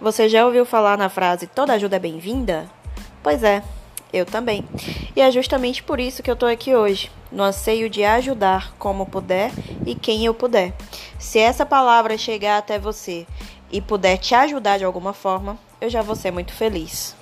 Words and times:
Você 0.00 0.30
já 0.30 0.46
ouviu 0.46 0.64
falar 0.64 0.96
na 0.96 1.10
frase 1.10 1.46
toda 1.46 1.74
ajuda 1.74 1.96
é 1.96 1.98
bem-vinda? 1.98 2.66
Pois 3.22 3.42
é, 3.42 3.62
eu 4.10 4.24
também. 4.24 4.64
E 5.14 5.20
é 5.20 5.30
justamente 5.30 5.82
por 5.82 6.00
isso 6.00 6.22
que 6.22 6.30
eu 6.30 6.36
tô 6.36 6.46
aqui 6.46 6.74
hoje, 6.74 7.10
no 7.30 7.42
anseio 7.42 7.90
de 7.90 8.02
ajudar 8.02 8.72
como 8.78 9.04
puder 9.04 9.50
e 9.84 9.94
quem 9.94 10.24
eu 10.24 10.32
puder. 10.32 10.72
Se 11.18 11.38
essa 11.38 11.66
palavra 11.66 12.16
chegar 12.16 12.56
até 12.56 12.78
você 12.78 13.26
e 13.70 13.82
puder 13.82 14.16
te 14.16 14.34
ajudar 14.34 14.78
de 14.78 14.86
alguma 14.86 15.12
forma, 15.12 15.58
eu 15.82 15.90
já 15.90 16.00
vou 16.00 16.16
ser 16.16 16.30
muito 16.30 16.54
feliz. 16.54 17.14